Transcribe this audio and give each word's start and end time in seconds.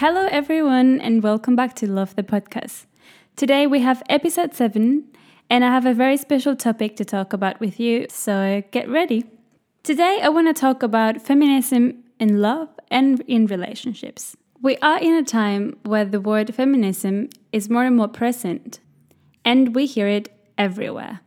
Hello, 0.00 0.26
everyone, 0.30 0.98
and 0.98 1.22
welcome 1.22 1.54
back 1.54 1.74
to 1.74 1.86
Love 1.86 2.16
Dose 2.16 2.24
Podcast. 2.24 2.86
Today 3.36 3.66
we 3.66 3.80
have 3.80 4.02
episode 4.08 4.54
7, 4.54 5.04
and 5.50 5.62
I 5.62 5.68
have 5.68 5.84
a 5.84 5.92
very 5.92 6.16
special 6.16 6.56
topic 6.56 6.96
to 6.96 7.04
talk 7.04 7.34
about 7.34 7.60
with 7.60 7.78
you, 7.78 8.06
so 8.08 8.62
get 8.70 8.88
ready. 8.88 9.26
Today 9.82 10.20
I 10.22 10.30
want 10.30 10.48
to 10.48 10.58
talk 10.58 10.82
about 10.82 11.20
feminism 11.20 12.02
in 12.18 12.40
love 12.40 12.70
and 12.90 13.20
in 13.28 13.44
relationships. 13.44 14.38
We 14.62 14.78
are 14.78 14.98
in 14.98 15.12
a 15.12 15.22
time 15.22 15.76
where 15.82 16.06
the 16.06 16.18
word 16.18 16.54
feminism 16.54 17.28
is 17.52 17.68
more 17.68 17.84
and 17.84 17.96
more 17.96 18.08
present, 18.08 18.80
and 19.44 19.74
we 19.74 19.84
hear 19.84 20.08
it 20.08 20.34
everywhere. 20.56 21.20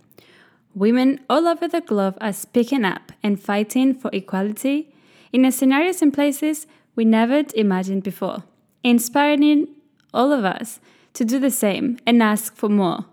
Women 0.73 1.19
all 1.30 1.47
over 1.47 1.67
the 1.67 1.81
globe 1.81 2.17
are 2.19 2.33
speaking 2.33 2.85
up 2.85 3.11
and 3.21 3.39
fighting 3.39 3.94
for 3.94 4.09
equality 4.11 4.95
in 5.31 5.52
scenarios 5.52 6.02
and 6.02 6.11
places 6.11 6.66
we 6.95 7.05
never 7.05 7.44
imagined 7.53 8.02
before, 8.02 8.45
inspiring 8.83 9.67
all 10.13 10.31
of 10.31 10.45
us 10.45 10.79
to 11.13 11.25
do 11.25 11.39
the 11.39 11.51
same 11.51 11.97
and 12.05 12.21
ask 12.21 12.55
for 12.55 12.69
more, 12.69 13.05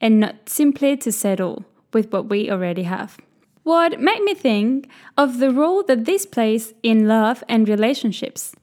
and 0.00 0.20
not 0.20 0.48
simply 0.48 0.96
to 0.98 1.12
settle 1.12 1.64
with 1.92 2.12
what 2.12 2.28
we 2.28 2.50
already 2.50 2.84
have. 2.84 3.18
What 3.62 4.00
made 4.00 4.22
me 4.22 4.34
think 4.34 4.88
of 5.16 5.38
the 5.38 5.50
role 5.50 5.82
that 5.84 6.04
this 6.04 6.26
plays 6.26 6.74
in 6.82 7.06
love 7.06 7.44
and 7.48 7.68
relationships. 7.68 8.54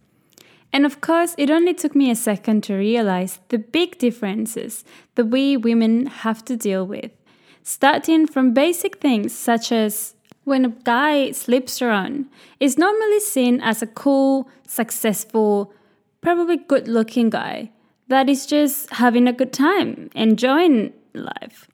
And 0.73 0.86
of 0.86 1.00
course, 1.00 1.36
it 1.38 1.50
only 1.50 1.73
took 1.73 1.95
me 1.95 2.09
a 2.09 2.16
second 2.16 2.64
to 2.64 2.75
realize 2.75 3.39
the 3.50 3.59
big 3.59 3.98
differences 3.98 4.84
that 5.16 5.25
we 5.25 5.58
women 5.58 6.08
have 6.08 6.44
to 6.45 6.58
deal 6.58 6.86
with, 6.86 7.12
starting 7.64 8.27
from 8.27 8.53
basic 8.53 8.98
things 8.98 9.33
such 9.33 9.72
as 9.72 10.16
when 10.44 10.66
a 10.66 10.70
guy 10.83 11.31
slips 11.31 11.81
around 11.81 12.25
is 12.59 12.77
normally 12.77 13.20
seen 13.20 13.61
as 13.61 13.81
a 13.81 13.88
cool, 13.88 14.50
successful, 14.67 15.73
probably 16.26 16.58
good 16.58 16.88
looking 16.88 17.30
guy 17.30 17.70
that 18.08 18.28
is 18.28 18.48
just 18.48 18.90
having 18.94 19.28
a 19.28 19.34
good 19.34 19.54
time, 19.54 20.09
enjoying 20.16 20.92
life. 21.14 21.67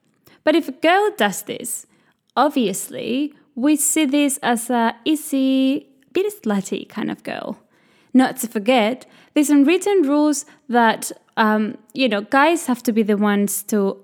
But 0.43 0.55
if 0.55 0.67
a 0.67 0.73
girl 0.73 1.11
does 1.17 1.43
this, 1.43 1.87
obviously 2.35 3.33
we 3.55 3.77
see 3.77 4.05
this 4.05 4.37
as 4.43 4.69
a 4.69 4.95
easy, 5.05 5.87
bit 6.11 6.43
slutty 6.43 6.87
kind 6.89 7.09
of 7.09 7.23
girl. 7.23 7.59
Not 8.13 8.37
to 8.37 8.47
forget, 8.47 9.05
there's 9.33 9.49
unwritten 9.49 10.01
rules 10.01 10.45
that 10.67 11.13
um, 11.37 11.77
you 11.93 12.09
know 12.09 12.21
guys 12.21 12.65
have 12.65 12.83
to 12.83 12.91
be 12.91 13.03
the 13.03 13.15
ones 13.15 13.63
to 13.63 14.03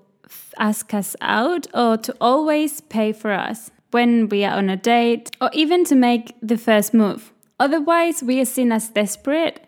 ask 0.57 0.93
us 0.93 1.15
out 1.19 1.67
or 1.73 1.97
to 1.97 2.15
always 2.21 2.79
pay 2.79 3.11
for 3.11 3.31
us 3.31 3.69
when 3.91 4.29
we 4.29 4.45
are 4.45 4.57
on 4.57 4.69
a 4.69 4.77
date 4.77 5.35
or 5.41 5.49
even 5.51 5.83
to 5.85 5.95
make 5.95 6.35
the 6.41 6.57
first 6.57 6.93
move. 6.93 7.33
Otherwise, 7.59 8.23
we 8.23 8.39
are 8.39 8.45
seen 8.45 8.71
as 8.71 8.89
desperate 8.89 9.66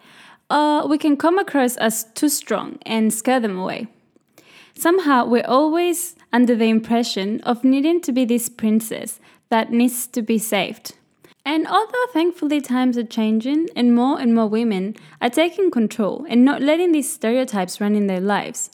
or 0.49 0.87
we 0.87 0.97
can 0.97 1.17
come 1.17 1.37
across 1.37 1.77
as 1.77 2.05
too 2.15 2.29
strong 2.29 2.79
and 2.85 3.13
scare 3.13 3.39
them 3.39 3.57
away. 3.57 3.87
Somehow, 4.75 5.25
we're 5.25 5.45
always 5.45 6.15
under 6.31 6.55
the 6.55 6.69
impression 6.69 7.41
of 7.41 7.63
needing 7.63 8.01
to 8.01 8.11
be 8.11 8.25
this 8.25 8.49
princess 8.49 9.19
that 9.49 9.71
needs 9.71 10.07
to 10.07 10.21
be 10.21 10.37
saved. 10.37 10.95
And 11.45 11.67
although 11.67 12.05
thankfully 12.13 12.61
times 12.61 12.97
are 12.97 13.03
changing 13.03 13.69
and 13.75 13.95
more 13.95 14.19
and 14.19 14.35
more 14.35 14.47
women 14.47 14.95
are 15.19 15.29
taking 15.29 15.71
control 15.71 16.25
and 16.29 16.45
not 16.45 16.61
letting 16.61 16.91
these 16.91 17.11
stereotypes 17.11 17.81
run 17.81 17.95
in 17.95 18.07
their 18.07 18.19
lives, 18.19 18.69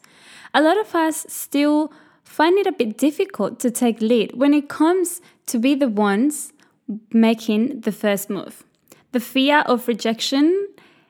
a 0.53 0.61
lot 0.61 0.77
of 0.77 0.93
us 0.93 1.25
still 1.29 1.91
find 2.23 2.57
it 2.57 2.67
a 2.67 2.71
bit 2.71 2.97
difficult 2.97 3.59
to 3.61 3.71
take 3.71 4.01
lead 4.01 4.33
when 4.35 4.53
it 4.53 4.67
comes 4.67 5.21
to 5.45 5.57
be 5.57 5.75
the 5.75 5.87
ones 5.87 6.51
making 7.11 7.81
the 7.81 7.91
first 7.91 8.29
move. 8.29 8.63
The 9.11 9.19
fear 9.19 9.59
of 9.67 9.87
rejection 9.87 10.67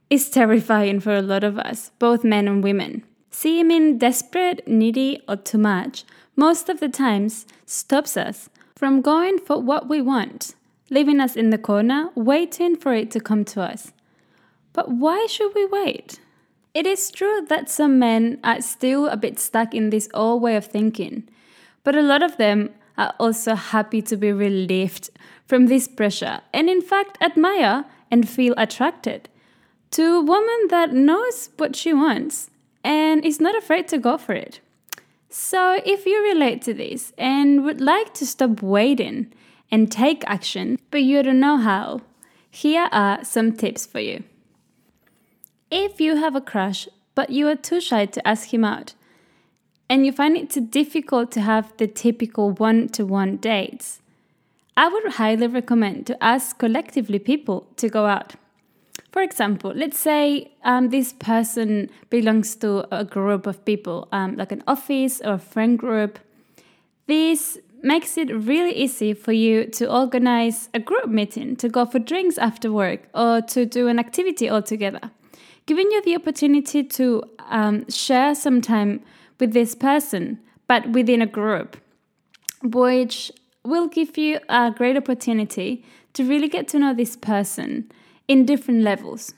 is 0.10 0.30
terrifying 0.30 1.00
for 1.00 1.16
a 1.16 1.22
lot 1.22 1.44
of 1.44 1.58
us, 1.58 1.92
both 2.00 2.24
men 2.24 2.48
and 2.48 2.64
women. 2.64 3.04
Seeming 3.32 3.98
desperate, 3.98 4.68
needy, 4.68 5.22
or 5.28 5.36
too 5.36 5.58
much 5.58 6.06
most 6.36 6.70
of 6.70 6.80
the 6.80 6.90
times 6.90 7.46
stops 7.66 8.18
us 8.18 8.50
from 8.76 9.02
going 9.02 9.40
for 9.40 9.60
what 9.60 9.88
we 9.88 10.02
want, 10.02 10.54
leaving 10.90 11.20
us 11.20 11.36
in 11.36 11.50
the 11.50 11.58
corner 11.58 12.10
waiting 12.16 12.76
for 12.76 12.94
it 12.94 13.10
to 13.12 13.20
come 13.20 13.46
to 13.46 13.62
us. 13.62 13.94
But 14.74 14.90
why 14.90 15.28
should 15.30 15.54
we 15.56 15.66
wait? 15.66 16.20
It 16.74 16.86
is 16.86 17.10
true 17.10 17.46
that 17.48 17.70
some 17.70 17.98
men 18.00 18.40
are 18.44 18.62
still 18.62 19.08
a 19.08 19.16
bit 19.16 19.40
stuck 19.40 19.74
in 19.74 19.90
this 19.90 20.10
old 20.14 20.42
way 20.42 20.58
of 20.58 20.66
thinking, 20.66 21.30
but 21.86 21.96
a 21.96 22.02
lot 22.02 22.22
of 22.22 22.36
them 22.36 22.72
are 22.98 23.14
also 23.18 23.56
happy 23.56 24.02
to 24.02 24.18
be 24.18 24.34
relieved 24.34 25.10
from 25.48 25.68
this 25.68 25.88
pressure 25.88 26.42
and, 26.54 26.70
in 26.70 26.82
fact, 26.82 27.18
admire 27.22 27.86
and 28.12 28.28
feel 28.28 28.54
attracted 28.58 29.30
to 29.95 30.17
a 30.17 30.22
woman 30.22 30.67
that 30.72 30.91
knows 30.91 31.50
what 31.56 31.73
she 31.73 31.94
wants 31.94 32.50
and 32.83 33.23
is 33.23 33.39
not 33.39 33.56
afraid 33.56 33.88
to 33.88 33.97
go 33.97 34.17
for 34.17 34.33
it. 34.33 34.59
So, 35.29 35.79
if 35.85 36.06
you 36.06 36.22
relate 36.22 36.61
to 36.63 36.73
this 36.73 37.13
and 37.17 37.63
would 37.63 37.79
like 37.79 38.13
to 38.16 38.25
stop 38.25 38.61
waiting 38.61 39.31
and 39.72 39.89
take 39.89 40.25
action, 40.28 40.79
but 40.91 41.03
you 41.03 41.23
don't 41.23 41.39
know 41.39 41.56
how, 41.56 42.01
here 42.51 42.89
are 42.91 43.23
some 43.23 43.53
tips 43.53 43.85
for 43.85 44.01
you. 44.01 44.25
If 45.72 46.01
you 46.01 46.17
have 46.17 46.35
a 46.35 46.41
crush, 46.41 46.89
but 47.16 47.29
you 47.29 47.47
are 47.47 47.56
too 47.56 47.79
shy 47.79 48.06
to 48.06 48.27
ask 48.27 48.53
him 48.53 48.66
out, 48.66 48.95
and 49.89 50.06
you 50.06 50.12
find 50.12 50.35
it 50.35 50.50
too 50.50 50.67
difficult 50.67 51.31
to 51.31 51.41
have 51.41 51.72
the 51.77 51.88
typical 51.88 52.51
one 52.51 52.89
to 52.89 53.06
one 53.06 53.38
dates, 53.38 54.01
I 54.75 54.89
would 54.89 55.13
highly 55.13 55.47
recommend 55.47 56.06
to 56.07 56.22
ask 56.22 56.57
collectively 56.57 57.17
people 57.17 57.67
to 57.77 57.88
go 57.88 58.07
out. 58.07 58.35
For 59.16 59.22
example, 59.22 59.72
let's 59.74 59.98
say 59.98 60.52
um, 60.66 60.90
this 60.90 61.14
person 61.14 61.90
belongs 62.09 62.53
to 62.58 62.86
a 62.94 63.06
group 63.06 63.48
of 63.48 63.64
people, 63.64 64.09
um, 64.12 64.36
like 64.36 64.52
an 64.52 64.62
office 64.68 65.22
or 65.24 65.36
a 65.36 65.40
friend 65.40 65.80
group. 65.80 66.20
This 67.08 67.58
makes 67.81 68.18
it 68.18 68.30
really 68.36 68.74
easy 68.75 69.14
for 69.14 69.31
you 69.31 69.68
to 69.68 69.90
organize 69.90 70.68
a 70.74 70.81
group 70.81 71.08
meeting, 71.08 71.56
to 71.56 71.70
go 71.70 71.86
for 71.86 71.98
drinks 71.98 72.38
after 72.38 72.74
work, 72.74 73.08
or 73.14 73.40
to 73.44 73.66
do 73.66 73.88
an 73.88 74.00
activity 74.00 74.50
all 74.50 74.62
together, 74.62 75.12
giving 75.66 75.90
you 75.92 76.02
the 76.02 76.16
opportunity 76.18 76.84
to 76.84 77.24
um, 77.48 77.90
share 77.90 78.36
some 78.36 78.59
time 78.59 79.00
with 79.40 79.54
this 79.54 79.75
person, 79.75 80.40
but 80.68 80.90
within 80.90 81.22
a 81.22 81.25
group, 81.25 81.78
which 82.64 83.31
will 83.64 83.88
give 83.88 84.18
you 84.18 84.42
a 84.50 84.74
great 84.75 84.98
opportunity 84.98 85.86
to 86.12 86.25
really 86.25 86.50
get 86.50 86.68
to 86.68 86.80
know 86.80 86.94
this 86.94 87.16
person 87.16 87.90
in 88.28 88.46
different 88.46 88.81
levels. 88.81 89.34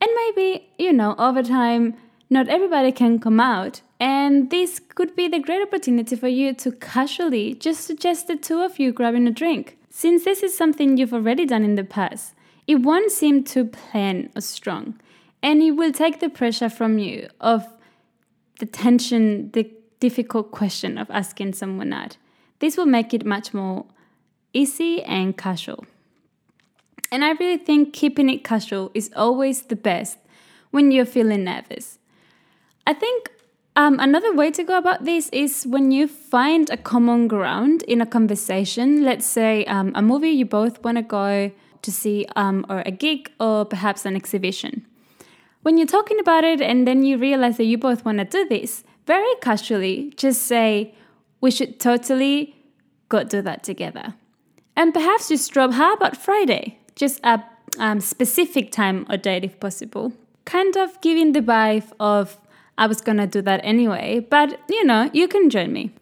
And 0.00 0.10
maybe, 0.14 0.68
you 0.78 0.92
know, 0.92 1.14
over 1.18 1.42
time, 1.42 1.94
not 2.30 2.48
everybody 2.48 2.92
can 2.92 3.18
come 3.18 3.40
out, 3.40 3.80
and 3.98 4.50
this 4.50 4.80
could 4.94 5.16
be 5.16 5.28
the 5.28 5.40
great 5.40 5.62
opportunity 5.62 6.14
for 6.14 6.28
you 6.28 6.52
to 6.54 6.72
casually 6.72 7.54
just 7.54 7.84
suggest 7.84 8.26
the 8.26 8.36
two 8.36 8.60
of 8.60 8.78
you 8.78 8.92
grabbing 8.92 9.26
a 9.26 9.30
drink. 9.30 9.78
Since 9.90 10.24
this 10.24 10.42
is 10.42 10.56
something 10.56 10.96
you've 10.96 11.14
already 11.14 11.46
done 11.46 11.64
in 11.64 11.74
the 11.74 11.84
past, 11.84 12.34
it 12.66 12.76
won't 12.76 13.10
seem 13.10 13.44
too 13.44 13.64
plain 13.64 14.30
or 14.36 14.42
strong, 14.42 15.00
and 15.42 15.62
it 15.62 15.72
will 15.72 15.92
take 15.92 16.20
the 16.20 16.28
pressure 16.28 16.68
from 16.68 16.98
you 16.98 17.28
of 17.40 17.66
the 18.60 18.66
tension, 18.66 19.50
the 19.52 19.70
difficult 20.00 20.50
question 20.50 20.98
of 20.98 21.10
asking 21.10 21.54
someone 21.54 21.92
out. 21.92 22.18
This 22.58 22.76
will 22.76 22.86
make 22.86 23.14
it 23.14 23.24
much 23.24 23.54
more 23.54 23.86
easy 24.52 25.02
and 25.02 25.36
casual. 25.36 25.86
And 27.10 27.24
I 27.24 27.32
really 27.32 27.56
think 27.56 27.92
keeping 27.92 28.28
it 28.28 28.44
casual 28.44 28.90
is 28.94 29.10
always 29.16 29.62
the 29.62 29.76
best 29.76 30.18
when 30.70 30.90
you're 30.90 31.06
feeling 31.06 31.44
nervous. 31.44 31.98
I 32.86 32.92
think 32.92 33.30
um, 33.76 33.98
another 34.00 34.34
way 34.34 34.50
to 34.50 34.64
go 34.64 34.76
about 34.76 35.04
this 35.04 35.28
is 35.30 35.64
when 35.64 35.90
you 35.90 36.08
find 36.08 36.68
a 36.68 36.76
common 36.76 37.28
ground 37.28 37.82
in 37.84 38.00
a 38.00 38.06
conversation, 38.06 39.04
let's 39.04 39.24
say 39.24 39.64
um, 39.66 39.92
a 39.94 40.02
movie 40.02 40.30
you 40.30 40.44
both 40.44 40.82
want 40.82 40.96
to 40.98 41.02
go 41.02 41.52
to 41.82 41.92
see, 41.92 42.26
um, 42.34 42.66
or 42.68 42.82
a 42.84 42.90
gig, 42.90 43.30
or 43.38 43.64
perhaps 43.64 44.04
an 44.04 44.16
exhibition. 44.16 44.84
When 45.62 45.78
you're 45.78 45.86
talking 45.86 46.18
about 46.18 46.44
it 46.44 46.60
and 46.60 46.88
then 46.88 47.04
you 47.04 47.18
realize 47.18 47.56
that 47.58 47.64
you 47.64 47.78
both 47.78 48.04
want 48.04 48.18
to 48.18 48.24
do 48.24 48.48
this, 48.48 48.84
very 49.06 49.32
casually 49.40 50.12
just 50.16 50.42
say, 50.42 50.94
We 51.40 51.50
should 51.50 51.78
totally 51.78 52.56
go 53.08 53.22
do 53.22 53.42
that 53.42 53.62
together. 53.62 54.14
And 54.76 54.92
perhaps 54.92 55.28
just 55.28 55.52
drop, 55.52 55.72
How 55.72 55.94
about 55.94 56.16
Friday? 56.16 56.77
Just 56.98 57.20
a 57.24 57.42
um, 57.78 58.00
specific 58.00 58.70
time 58.72 59.06
or 59.08 59.16
date 59.16 59.44
if 59.44 59.58
possible. 59.60 60.12
Kind 60.44 60.76
of 60.76 61.00
giving 61.00 61.32
the 61.32 61.40
vibe 61.40 61.90
of 62.00 62.36
I 62.76 62.86
was 62.86 63.00
gonna 63.00 63.26
do 63.26 63.40
that 63.42 63.60
anyway, 63.64 64.20
but 64.20 64.60
you 64.68 64.84
know, 64.84 65.10
you 65.12 65.28
can 65.28 65.48
join 65.48 65.72
me. 65.72 65.92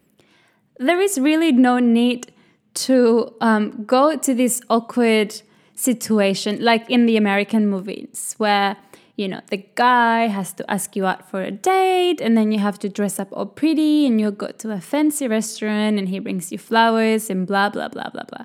There 0.79 1.01
is 1.01 1.19
really 1.19 1.53
no 1.53 1.79
need 1.79 2.33
to 2.75 3.33
um, 3.41 3.85
go 3.85 4.17
to 4.17 4.35
this 4.35 4.61
awkward 4.69 5.41
situation 5.75 6.63
like 6.63 6.89
in 6.91 7.07
the 7.07 7.17
American 7.17 7.69
movies 7.69 8.35
where 8.39 8.77
you 9.17 9.27
know 9.27 9.41
the 9.49 9.65
guy 9.75 10.27
has 10.27 10.53
to 10.53 10.71
ask 10.71 10.95
you 10.95 11.07
out 11.07 11.29
for 11.29 11.43
a 11.43 11.51
date 11.51 12.21
and 12.21 12.37
then 12.37 12.53
you 12.53 12.59
have 12.59 12.79
to 12.79 12.89
dress 12.89 13.19
up 13.19 13.29
all 13.33 13.47
pretty 13.47 14.07
and 14.07 14.21
you 14.21 14.31
go 14.31 14.49
to 14.49 14.71
a 14.71 14.81
fancy 14.81 15.27
restaurant 15.27 15.99
and 15.99 16.09
he 16.11 16.19
brings 16.19 16.53
you 16.53 16.59
flowers 16.59 17.29
and 17.31 17.47
blah 17.47 17.69
blah 17.69 17.89
blah 17.89 18.11
blah 18.11 18.25
blah. 18.25 18.45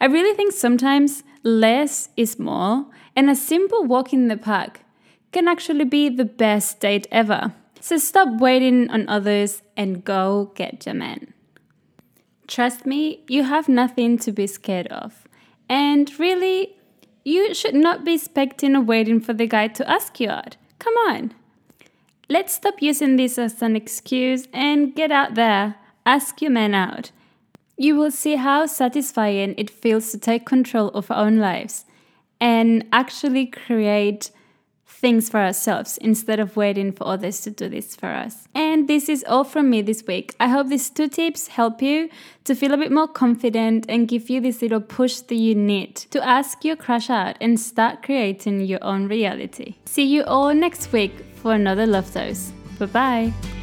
I 0.00 0.06
really 0.06 0.36
think 0.36 0.52
sometimes 0.52 1.24
less 1.42 2.10
is 2.16 2.38
more, 2.38 2.86
and 3.16 3.28
a 3.28 3.34
simple 3.34 3.84
walk 3.84 4.12
in 4.12 4.28
the 4.28 4.36
park 4.36 4.80
can 5.32 5.48
actually 5.48 5.84
be 5.84 6.08
the 6.08 6.24
best 6.24 6.80
date 6.80 7.06
ever. 7.10 7.54
So 7.80 7.96
stop 7.96 8.40
waiting 8.40 8.90
on 8.90 9.08
others 9.08 9.62
and 9.76 10.04
go 10.04 10.52
get 10.54 10.84
your 10.84 10.94
man. 10.94 11.32
Trust 12.46 12.84
me, 12.84 13.24
you 13.28 13.44
have 13.44 13.68
nothing 13.68 14.18
to 14.18 14.32
be 14.32 14.46
scared 14.46 14.88
of. 14.88 15.26
And 15.68 16.10
really, 16.18 16.76
you 17.24 17.54
should 17.54 17.74
not 17.74 18.04
be 18.04 18.14
expecting 18.14 18.76
or 18.76 18.80
waiting 18.80 19.20
for 19.20 19.32
the 19.32 19.46
guy 19.46 19.68
to 19.68 19.90
ask 19.90 20.20
you 20.20 20.28
out. 20.28 20.56
Come 20.78 20.94
on. 21.08 21.34
Let's 22.28 22.54
stop 22.54 22.80
using 22.80 23.16
this 23.16 23.38
as 23.38 23.60
an 23.60 23.76
excuse 23.76 24.46
and 24.52 24.94
get 24.94 25.10
out 25.10 25.34
there. 25.34 25.76
Ask 26.06 26.40
your 26.40 26.50
man 26.50 26.74
out. 26.74 27.10
You 27.76 27.96
will 27.96 28.10
see 28.10 28.36
how 28.36 28.66
satisfying 28.66 29.54
it 29.58 29.70
feels 29.70 30.10
to 30.10 30.18
take 30.18 30.46
control 30.46 30.88
of 30.88 31.10
our 31.10 31.24
own 31.24 31.38
lives 31.38 31.84
and 32.40 32.86
actually 32.92 33.46
create 33.46 34.30
things 35.00 35.30
for 35.30 35.40
ourselves 35.40 35.98
instead 35.98 36.38
of 36.38 36.56
waiting 36.56 36.92
for 36.92 37.06
others 37.06 37.40
to 37.40 37.50
do 37.50 37.68
this 37.68 37.96
for 37.96 38.08
us. 38.08 38.46
And 38.54 38.86
this 38.86 39.08
is 39.08 39.24
all 39.26 39.44
from 39.44 39.70
me 39.70 39.82
this 39.82 40.04
week. 40.06 40.34
I 40.38 40.48
hope 40.48 40.68
these 40.68 40.90
two 40.90 41.08
tips 41.08 41.48
help 41.48 41.80
you 41.80 42.10
to 42.44 42.54
feel 42.54 42.74
a 42.74 42.76
bit 42.76 42.92
more 42.92 43.08
confident 43.08 43.86
and 43.88 44.08
give 44.08 44.28
you 44.28 44.40
this 44.40 44.60
little 44.62 44.80
push 44.80 45.20
that 45.20 45.34
you 45.34 45.54
need 45.54 45.96
to 45.96 46.22
ask 46.26 46.64
your 46.64 46.76
crush 46.76 47.08
out 47.08 47.36
and 47.40 47.58
start 47.58 48.02
creating 48.02 48.60
your 48.60 48.82
own 48.82 49.08
reality. 49.08 49.76
See 49.86 50.04
you 50.04 50.24
all 50.24 50.54
next 50.54 50.92
week 50.92 51.12
for 51.36 51.54
another 51.54 51.86
Love 51.86 52.12
Dose. 52.12 52.52
Bye 52.78 52.86
bye. 52.86 53.59